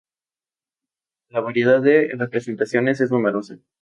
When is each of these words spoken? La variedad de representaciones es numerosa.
La 1.29 1.41
variedad 1.41 1.79
de 1.79 2.09
representaciones 2.17 3.01
es 3.01 3.11
numerosa. 3.11 3.59